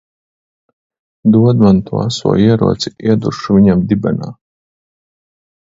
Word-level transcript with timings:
Dod 1.35 1.55
man 1.65 1.77
to 1.89 1.93
aso 2.05 2.33
ieroci, 2.47 2.95
ieduršu 3.11 3.61
viņam 3.61 3.87
dibenā! 3.93 4.35